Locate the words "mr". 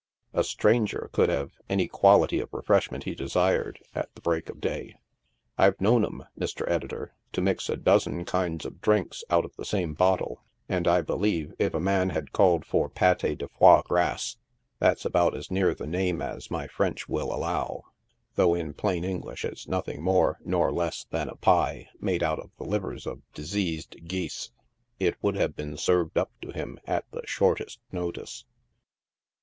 6.35-6.67